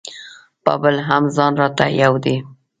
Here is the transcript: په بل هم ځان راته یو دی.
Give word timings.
په 0.63 0.73
بل 0.81 0.95
هم 1.07 1.23
ځان 1.35 1.53
راته 1.61 1.85
یو 2.01 2.13
دی. 2.23 2.35